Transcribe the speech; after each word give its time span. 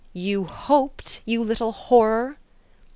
"You 0.13 0.45
hoped, 0.45 1.21
you 1.25 1.43
little 1.43 1.71
horror 1.73 2.39